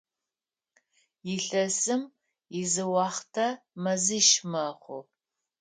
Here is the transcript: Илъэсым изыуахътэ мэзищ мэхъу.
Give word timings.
Илъэсым 1.33 2.01
изыуахътэ 2.59 3.47
мэзищ 3.83 4.29
мэхъу. 4.51 4.99